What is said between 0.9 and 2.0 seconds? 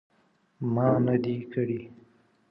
نه دي کړي